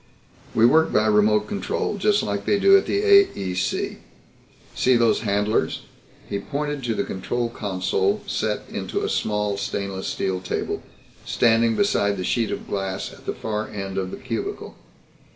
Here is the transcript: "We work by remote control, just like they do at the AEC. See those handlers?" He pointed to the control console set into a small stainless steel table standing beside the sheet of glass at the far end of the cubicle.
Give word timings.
"We 0.55 0.65
work 0.65 0.91
by 0.91 1.05
remote 1.05 1.47
control, 1.47 1.95
just 1.99 2.23
like 2.23 2.47
they 2.47 2.57
do 2.57 2.75
at 2.75 2.87
the 2.87 3.03
AEC. 3.03 3.97
See 4.73 4.95
those 4.95 5.19
handlers?" 5.19 5.81
He 6.27 6.39
pointed 6.39 6.83
to 6.85 6.95
the 6.95 7.03
control 7.03 7.49
console 7.49 8.21
set 8.25 8.63
into 8.67 9.03
a 9.03 9.09
small 9.09 9.57
stainless 9.57 10.07
steel 10.07 10.39
table 10.39 10.81
standing 11.23 11.75
beside 11.75 12.17
the 12.17 12.23
sheet 12.23 12.49
of 12.49 12.67
glass 12.67 13.13
at 13.13 13.27
the 13.27 13.33
far 13.35 13.67
end 13.69 13.99
of 13.99 14.09
the 14.09 14.17
cubicle. 14.17 14.75